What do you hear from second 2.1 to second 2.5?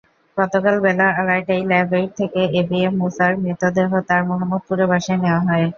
থেকে